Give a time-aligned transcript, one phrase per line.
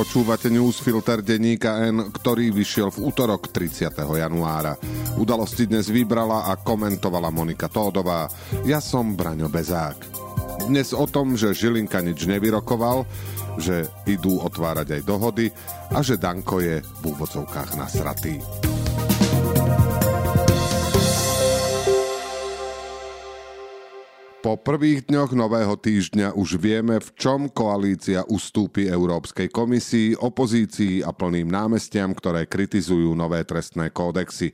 [0.00, 3.92] Počúvate newsfilter denníka N, ktorý vyšiel v útorok 30.
[4.00, 4.72] januára.
[5.20, 8.24] Udalosti dnes vybrala a komentovala Monika Tódová.
[8.64, 10.00] Ja som Braňo Bezák.
[10.72, 13.04] Dnes o tom, že Žilinka nič nevyrokoval,
[13.60, 15.52] že idú otvárať aj dohody
[15.92, 18.40] a že Danko je v úvodzovkách nasratý.
[24.50, 31.14] Po prvých dňoch nového týždňa už vieme, v čom koalícia ustúpi Európskej komisii, opozícii a
[31.14, 34.50] plným námestiam, ktoré kritizujú nové trestné kódexy.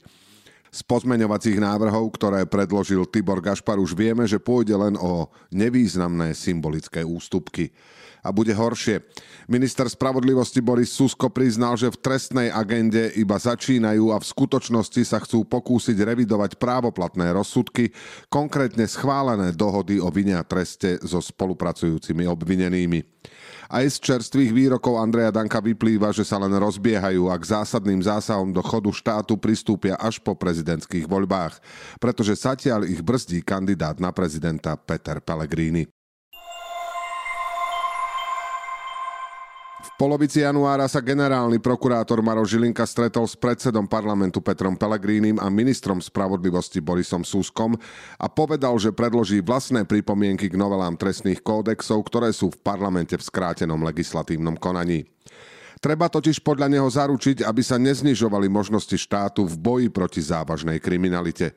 [0.76, 7.00] Z pozmeňovacích návrhov, ktoré predložil Tibor Gašpar, už vieme, že pôjde len o nevýznamné symbolické
[7.00, 7.72] ústupky
[8.20, 9.00] a bude horšie.
[9.48, 15.16] Minister spravodlivosti Boris Susko priznal, že v trestnej agende iba začínajú a v skutočnosti sa
[15.24, 17.96] chcú pokúsiť revidovať právoplatné rozsudky,
[18.28, 23.00] konkrétne schválené dohody o vine a treste so spolupracujúcimi obvinenými.
[23.66, 28.54] Aj z čerstvých výrokov Andreja Danka vyplýva, že sa len rozbiehajú a k zásadným zásahom
[28.54, 31.58] do chodu štátu pristúpia až po prezidentských voľbách,
[31.98, 35.95] pretože zatiaľ ich brzdí kandidát na prezidenta Peter Pellegrini.
[39.96, 45.98] Polovici januára sa generálny prokurátor Maro Žilinka stretol s predsedom parlamentu Petrom Pelegrínim a ministrom
[46.04, 47.74] spravodlivosti Borisom Suskom
[48.20, 53.24] a povedal, že predloží vlastné pripomienky k novelám trestných kódexov, ktoré sú v parlamente v
[53.24, 55.08] skrátenom legislatívnom konaní.
[55.80, 61.56] Treba totiž podľa neho zaručiť, aby sa neznižovali možnosti štátu v boji proti závažnej kriminalite.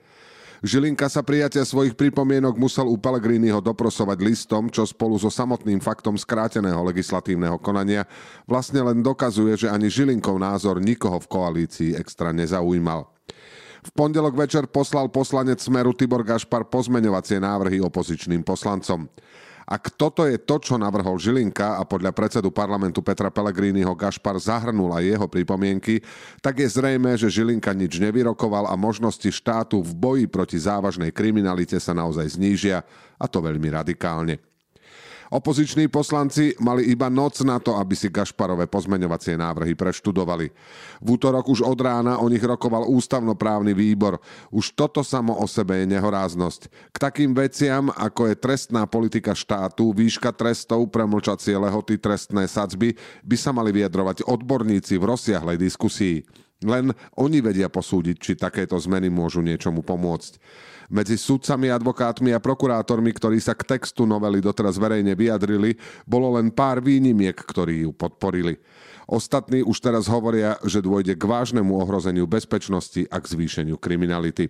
[0.60, 6.20] Žilinka sa prijatia svojich pripomienok musel u Pellegriniho doprosovať listom, čo spolu so samotným faktom
[6.20, 8.04] skráteného legislatívneho konania
[8.44, 13.08] vlastne len dokazuje, že ani Žilinkov názor nikoho v koalícii extra nezaujímal.
[13.80, 19.08] V pondelok večer poslal poslanec Smeru Tibor Gašpar pozmeňovacie návrhy opozičným poslancom.
[19.70, 24.90] Ak toto je to, čo navrhol Žilinka a podľa predsedu parlamentu Petra Pellegriniho Gašpar zahrnul
[24.98, 26.02] aj jeho pripomienky,
[26.42, 31.78] tak je zrejme, že Žilinka nič nevyrokoval a možnosti štátu v boji proti závažnej kriminalite
[31.78, 32.82] sa naozaj znížia,
[33.22, 34.49] a to veľmi radikálne.
[35.30, 40.50] Opoziční poslanci mali iba noc na to, aby si Gašparové pozmeňovacie návrhy preštudovali.
[41.06, 44.18] V útorok už od rána o nich rokoval ústavnoprávny výbor.
[44.50, 46.62] Už toto samo o sebe je nehoráznosť.
[46.90, 53.38] K takým veciam, ako je trestná politika štátu, výška trestov, premlčacie lehoty, trestné sadzby, by
[53.38, 56.26] sa mali vyjadrovať odborníci v rozsiahlej diskusii.
[56.66, 60.42] Len oni vedia posúdiť, či takéto zmeny môžu niečomu pomôcť.
[60.90, 65.78] Medzi sudcami, advokátmi a prokurátormi, ktorí sa k textu novely doteraz verejne vyjadrili,
[66.10, 68.58] bolo len pár výnimiek, ktorí ju podporili.
[69.06, 74.50] Ostatní už teraz hovoria, že dôjde k vážnemu ohrozeniu bezpečnosti a k zvýšeniu kriminality.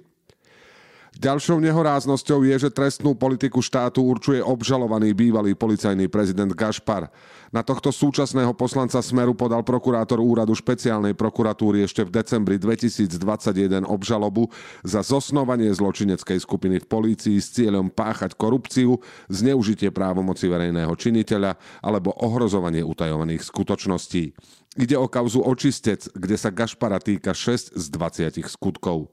[1.17, 7.09] Ďalšou nehoráznosťou je, že trestnú politiku štátu určuje obžalovaný bývalý policajný prezident Gašpar.
[7.49, 14.53] Na tohto súčasného poslanca Smeru podal prokurátor úradu špeciálnej prokuratúry ešte v decembri 2021 obžalobu
[14.85, 19.01] za zosnovanie zločineckej skupiny v polícii s cieľom páchať korupciu,
[19.33, 24.37] zneužitie právomoci verejného činiteľa alebo ohrozovanie utajovaných skutočností.
[24.77, 29.09] Ide o kauzu očistec, kde sa Gašpara týka 6 z 20 skutkov.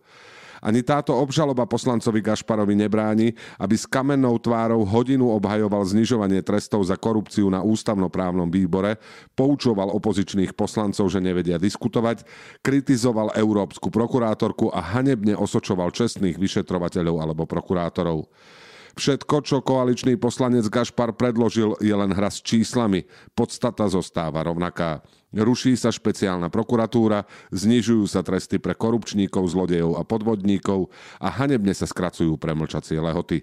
[0.65, 6.97] Ani táto obžaloba poslancovi Gašparovi nebráni, aby s kamennou tvárou hodinu obhajoval znižovanie trestov za
[6.97, 8.97] korupciu na ústavnoprávnom výbore,
[9.37, 12.25] poučoval opozičných poslancov, že nevedia diskutovať,
[12.65, 18.29] kritizoval európsku prokurátorku a hanebne osočoval čestných vyšetrovateľov alebo prokurátorov.
[18.97, 23.05] Všetko, čo koaličný poslanec Gašpar predložil, je len hra s číslami.
[23.37, 25.05] Podstata zostáva rovnaká.
[25.35, 31.85] Ruší sa špeciálna prokuratúra, znižujú sa tresty pre korupčníkov, zlodejov a podvodníkov a hanebne sa
[31.89, 33.43] skracujú premlčacie lehoty.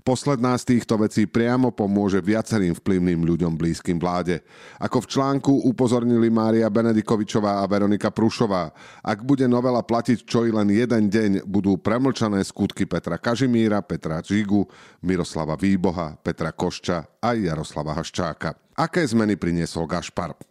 [0.00, 4.40] Posledná z týchto vecí priamo pomôže viacerým vplyvným ľuďom blízkym vláde.
[4.80, 8.72] Ako v článku upozornili Mária Benedikovičová a Veronika Prušová,
[9.04, 14.24] ak bude novela platiť čo i len jeden deň, budú premlčané skutky Petra Kažimíra, Petra
[14.24, 14.64] Žigu,
[15.04, 18.56] Miroslava Výboha, Petra Košča a Jaroslava Haščáka.
[18.80, 20.49] Aké zmeny priniesol Gašpar?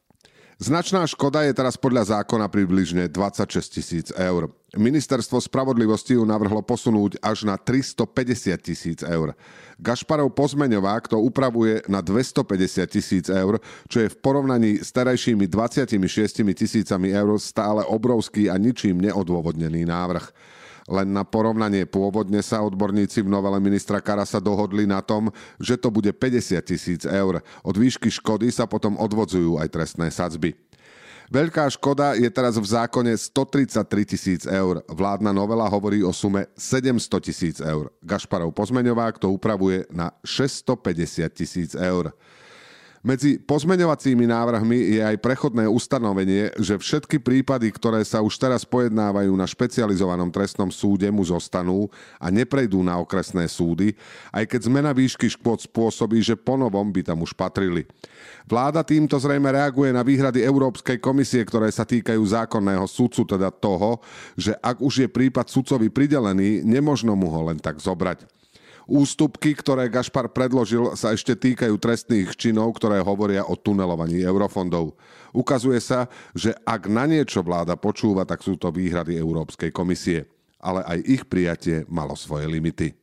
[0.60, 4.52] Značná škoda je teraz podľa zákona približne 26 tisíc eur.
[4.76, 9.40] Ministerstvo spravodlivosti ju navrhlo posunúť až na 350 tisíc eur.
[9.80, 15.96] Gašparov pozmeňovák to upravuje na 250 tisíc eur, čo je v porovnaní s terajšími 26
[16.52, 20.28] tisícami eur stále obrovský a ničím neodôvodnený návrh.
[20.90, 25.30] Len na porovnanie pôvodne sa odborníci v novele ministra Karasa dohodli na tom,
[25.62, 27.46] že to bude 50 tisíc eur.
[27.62, 30.58] Od výšky škody sa potom odvodzujú aj trestné sadzby.
[31.30, 33.86] Veľká škoda je teraz v zákone 133
[34.18, 34.82] tisíc eur.
[34.90, 37.94] Vládna novela hovorí o sume 700 tisíc eur.
[38.02, 42.10] Gašparov pozmeňovák to upravuje na 650 tisíc eur.
[43.00, 49.32] Medzi pozmeňovacími návrhmi je aj prechodné ustanovenie, že všetky prípady, ktoré sa už teraz pojednávajú
[49.40, 51.88] na špecializovanom trestnom súde, mu zostanú
[52.20, 53.96] a neprejdú na okresné súdy,
[54.36, 57.88] aj keď zmena výšky škôd spôsobí, že ponovom by tam už patrili.
[58.44, 64.04] Vláda týmto zrejme reaguje na výhrady Európskej komisie, ktoré sa týkajú zákonného sudcu, teda toho,
[64.36, 68.39] že ak už je prípad sudcovi pridelený, nemožno mu ho len tak zobrať.
[68.90, 74.98] Ústupky, ktoré Gašpar predložil, sa ešte týkajú trestných činov, ktoré hovoria o tunelovaní eurofondov.
[75.30, 80.26] Ukazuje sa, že ak na niečo vláda počúva, tak sú to výhrady Európskej komisie.
[80.58, 82.98] Ale aj ich prijatie malo svoje limity.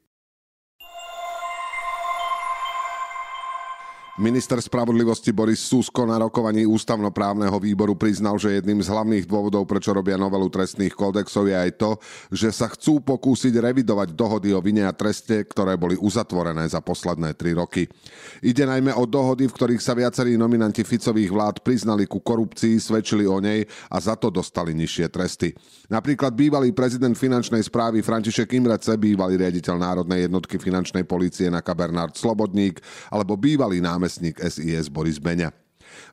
[4.17, 9.93] Minister spravodlivosti Boris Susko na rokovaní ústavnoprávneho výboru priznal, že jedným z hlavných dôvodov, prečo
[9.93, 12.01] robia novelu trestných kódexov, je aj to,
[12.33, 17.37] že sa chcú pokúsiť revidovať dohody o vine a treste, ktoré boli uzatvorené za posledné
[17.37, 17.93] tri roky.
[18.41, 23.29] Ide najmä o dohody, v ktorých sa viacerí nominanti Ficových vlád priznali ku korupcii, svedčili
[23.29, 25.53] o nej a za to dostali nižšie tresty.
[25.93, 32.17] Napríklad bývalý prezident finančnej správy František Imrece, bývalý riaditeľ Národnej jednotky finančnej policie na Bernard
[32.17, 32.81] Slobodník
[33.13, 35.51] alebo bývalý námestník námestník SIS Boris Beňa.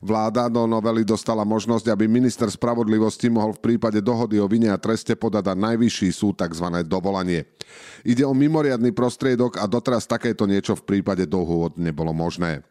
[0.02, 4.78] Vláda do novely dostala možnosť, aby minister spravodlivosti mohol v prípade dohody o vine a
[4.78, 6.66] treste podať na najvyšší súd tzv.
[6.82, 7.46] dovolanie.
[8.02, 12.66] Ide o mimoriadný prostriedok a doteraz takéto niečo v prípade dohôd nebolo možné.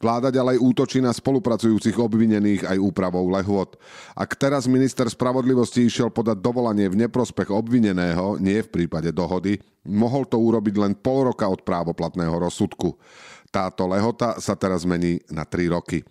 [0.00, 3.76] Vláda ďalej útočí na spolupracujúcich obvinených aj úpravou lehôd.
[4.16, 10.24] Ak teraz minister spravodlivosti išiel podať dovolanie v neprospech obvineného, nie v prípade dohody, mohol
[10.24, 12.96] to urobiť len pol roka od právoplatného rozsudku.
[13.50, 16.06] Táto lehota sa teraz mení na 3 roky.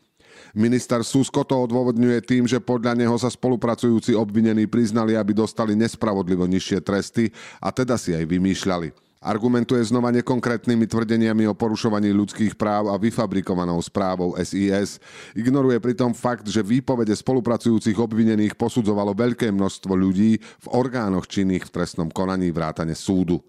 [0.51, 6.47] Minister Susko to odôvodňuje tým, že podľa neho sa spolupracujúci obvinení priznali, aby dostali nespravodlivo
[6.47, 7.31] nižšie tresty
[7.63, 8.91] a teda si aj vymýšľali.
[9.19, 14.95] Argumentuje znova nekonkrétnymi tvrdeniami o porušovaní ľudských práv a vyfabrikovanou správou SIS.
[15.35, 21.73] Ignoruje pritom fakt, že výpovede spolupracujúcich obvinených posudzovalo veľké množstvo ľudí v orgánoch činných v
[21.75, 23.43] trestnom konaní vrátane súdu.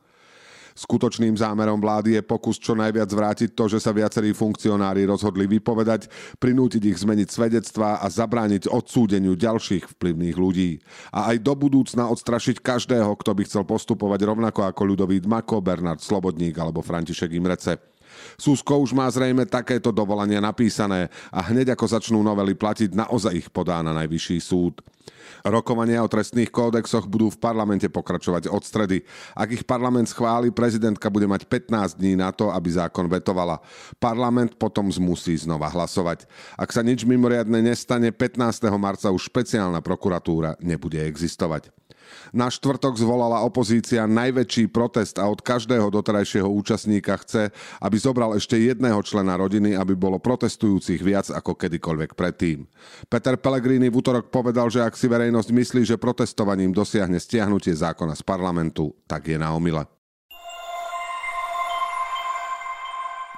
[0.80, 6.08] Skutočným zámerom vlády je pokus čo najviac vrátiť to, že sa viacerí funkcionári rozhodli vypovedať,
[6.40, 10.80] prinútiť ich zmeniť svedectvá a zabrániť odsúdeniu ďalších vplyvných ľudí.
[11.12, 16.00] A aj do budúcna odstrašiť každého, kto by chcel postupovať rovnako ako ľudový Dmako, Bernard
[16.00, 17.89] Slobodník alebo František Imrece.
[18.36, 23.48] Susko už má zrejme takéto dovolania napísané a hneď ako začnú novely platiť, naozaj ich
[23.48, 24.80] podá na najvyšší súd.
[25.40, 29.00] Rokovania o trestných kódexoch budú v parlamente pokračovať od stredy.
[29.32, 33.62] Ak ich parlament schváli, prezidentka bude mať 15 dní na to, aby zákon vetovala.
[33.96, 36.28] Parlament potom zmusí znova hlasovať.
[36.60, 38.68] Ak sa nič mimoriadne nestane, 15.
[38.76, 41.72] marca už špeciálna prokuratúra nebude existovať.
[42.32, 47.52] Na štvrtok zvolala opozícia najväčší protest a od každého doterajšieho účastníka chce,
[47.82, 52.64] aby zobral ešte jedného člena rodiny, aby bolo protestujúcich viac ako kedykoľvek predtým.
[53.06, 58.16] Peter Pellegrini v útorok povedal, že ak si verejnosť myslí, že protestovaním dosiahne stiahnutie zákona
[58.16, 59.99] z parlamentu, tak je na omyle.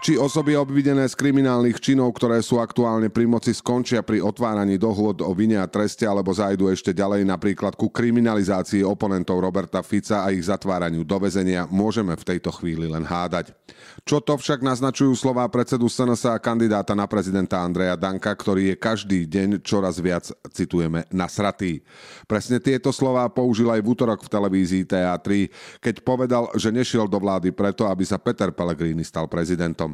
[0.02, 5.22] Či osoby obvidené z kriminálnych činov, ktoré sú aktuálne pri moci, skončia pri otváraní dohôd
[5.22, 10.34] o vine a treste alebo zajdu ešte ďalej napríklad ku kriminalizácii oponentov Roberta Fica a
[10.34, 13.54] ich zatváraniu do väzenia, môžeme v tejto chvíli len hádať.
[14.02, 18.82] Čo to však naznačujú slová predsedu SNS a kandidáta na prezidenta Andreja Danka, ktorý je
[18.82, 21.78] každý deň čoraz viac, citujeme, nasratý.
[22.26, 25.46] Presne tieto slová použil aj v útorok v televízii TA3,
[25.78, 29.91] keď povedal, že nešiel do vlády preto, aby sa Peter Pellegrini stal prezidentom.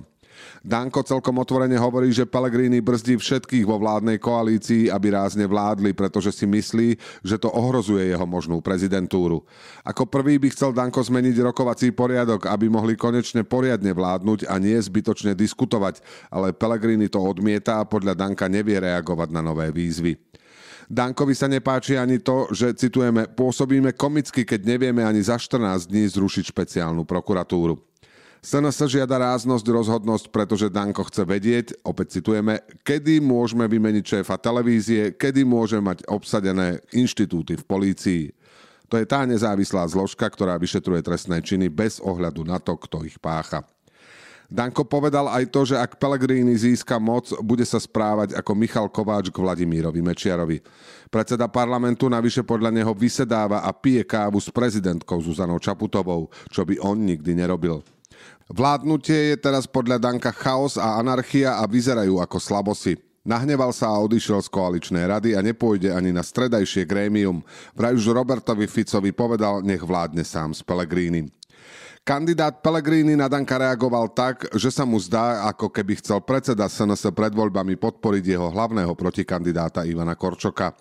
[0.62, 6.34] Danko celkom otvorene hovorí, že Pellegrini brzdí všetkých vo vládnej koalícii, aby rázne vládli, pretože
[6.34, 9.46] si myslí, že to ohrozuje jeho možnú prezidentúru.
[9.86, 14.76] Ako prvý by chcel Danko zmeniť rokovací poriadok, aby mohli konečne poriadne vládnuť a nie
[14.76, 20.28] zbytočne diskutovať, ale Pellegrini to odmieta a podľa Danka nevie reagovať na nové výzvy.
[20.88, 26.08] Dankovi sa nepáči ani to, že, citujeme, pôsobíme komicky, keď nevieme ani za 14 dní
[26.08, 27.87] zrušiť špeciálnu prokuratúru.
[28.38, 35.18] SNS žiada ráznosť, rozhodnosť, pretože Danko chce vedieť, opäť citujeme, kedy môžeme vymeniť šéfa televízie,
[35.18, 38.22] kedy môže mať obsadené inštitúty v polícii.
[38.88, 43.18] To je tá nezávislá zložka, ktorá vyšetruje trestné činy bez ohľadu na to, kto ich
[43.18, 43.66] pácha.
[44.48, 49.28] Danko povedal aj to, že ak Pellegrini získa moc, bude sa správať ako Michal Kováč
[49.28, 50.64] k Vladimírovi Mečiarovi.
[51.12, 56.80] Predseda parlamentu navyše podľa neho vysedáva a pije kávu s prezidentkou Zuzanou Čaputovou, čo by
[56.80, 57.84] on nikdy nerobil.
[58.48, 62.96] Vládnutie je teraz podľa Danka chaos a anarchia a vyzerajú ako slabosi.
[63.20, 67.44] Nahneval sa a odišiel z koaličnej rady a nepôjde ani na stredajšie grémium.
[67.76, 71.28] Vraj už Robertovi Ficovi povedal, nech vládne sám s Pelegrínim.
[72.08, 77.12] Kandidát Pellegrini na Danka reagoval tak, že sa mu zdá, ako keby chcel predseda SNS
[77.12, 80.72] pred voľbami podporiť jeho hlavného protikandidáta Ivana Korčoka.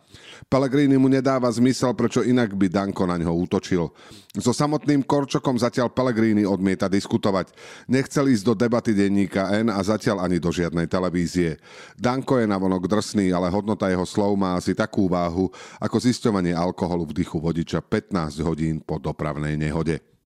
[0.48, 3.91] Pellegrini mu nedáva zmysel, prečo inak by Danko na ňo útočil.
[4.39, 7.51] So samotným Korčokom zatiaľ Pellegrini odmieta diskutovať.
[7.91, 11.60] Nechcel ísť do debaty denníka N a zatiaľ ani do žiadnej televízie.
[12.00, 17.03] Danko je navonok drsný, ale hodnota jeho slov má asi takú váhu, ako zisťovanie alkoholu
[17.12, 20.17] v dychu vodiča 15 hodín po dopravnej nehode.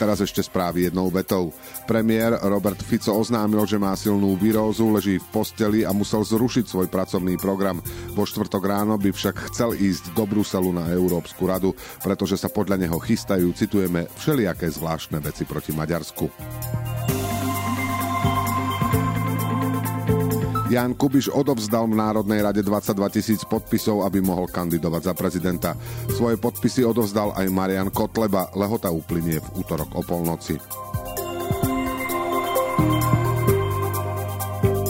[0.00, 1.52] Teraz ešte správy jednou vetou.
[1.84, 6.88] Premiér Robert Fico oznámil, že má silnú výrozu, leží v posteli a musel zrušiť svoj
[6.88, 7.84] pracovný program.
[8.16, 12.80] Vo štvrtok ráno by však chcel ísť do Bruselu na Európsku radu, pretože sa podľa
[12.80, 16.89] neho chystajú, citujeme, všelijaké zvláštne veci proti Maďarsku.
[20.70, 25.70] Jan Kubiš odovzdal v Národnej rade 22 tisíc podpisov, aby mohol kandidovať za prezidenta.
[26.14, 30.62] Svoje podpisy odovzdal aj Marian Kotleba, lehota uplynie v útorok o polnoci.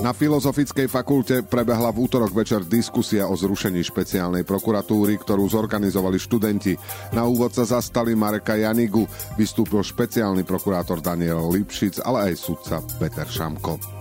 [0.04, 6.76] Na Filozofickej fakulte prebehla v útorok večer diskusia o zrušení špeciálnej prokuratúry, ktorú zorganizovali študenti.
[7.16, 13.28] Na úvod sa zastali Mareka Janigu, vystúpil špeciálny prokurátor Daniel Lipšic, ale aj sudca Peter
[13.28, 13.99] Šamko.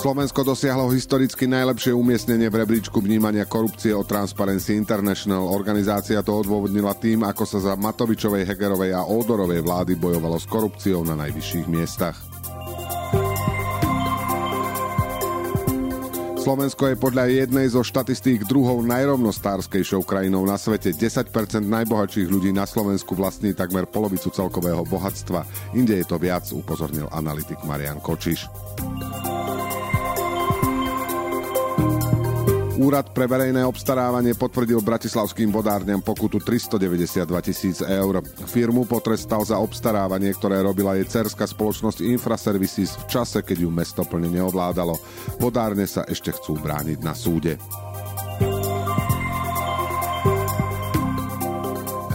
[0.00, 5.44] Slovensko dosiahlo historicky najlepšie umiestnenie v rebríčku vnímania korupcie od Transparency International.
[5.44, 11.04] Organizácia to odôvodnila tým, ako sa za Matovičovej, Hegerovej a Ódorovej vlády bojovalo s korupciou
[11.04, 12.16] na najvyšších miestach.
[16.40, 20.96] Slovensko je podľa jednej zo štatistík druhou najrovnostárskejšou krajinou na svete.
[20.96, 21.28] 10%
[21.60, 25.44] najbohatších ľudí na Slovensku vlastní takmer polovicu celkového bohatstva.
[25.76, 28.48] Inde je to viac, upozornil analytik Marian Kočiš.
[32.80, 38.24] Úrad pre verejné obstarávanie potvrdil bratislavským vodárňam pokutu 392 tisíc eur.
[38.48, 44.00] Firmu potrestal za obstarávanie, ktoré robila jej cerská spoločnosť Infraservices v čase, keď ju mesto
[44.08, 44.96] plne neovládalo.
[45.36, 47.60] Vodárne sa ešte chcú brániť na súde.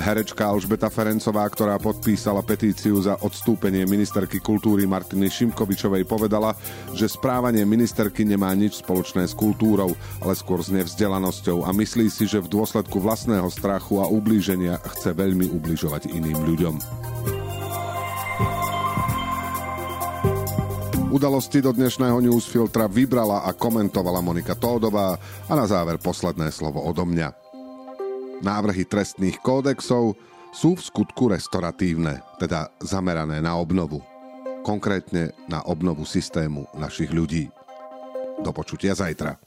[0.06, 6.54] Herečka Alžbeta Ferencová, ktorá podpísala petíciu za odstúpenie ministerky kultúry Martiny Šimkovičovej, povedala,
[6.94, 12.30] že správanie ministerky nemá nič spoločné s kultúrou, ale skôr s nevzdelanosťou a myslí si,
[12.30, 16.76] že v dôsledku vlastného strachu a ublíženia chce veľmi ubližovať iným ľuďom.
[21.10, 25.18] Udalosti do dnešného newsfiltra vybrala a komentovala Monika Tódová
[25.50, 27.45] a na záver posledné slovo odo mňa.
[28.44, 30.20] Návrhy trestných kódexov
[30.52, 34.04] sú v skutku restoratívne, teda zamerané na obnovu.
[34.66, 37.48] Konkrétne na obnovu systému našich ľudí.
[38.42, 39.45] Do počutia zajtra.